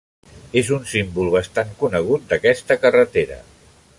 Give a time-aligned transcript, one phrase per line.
[0.61, 3.41] És un símbol bastant conegut d'aquesta carretera.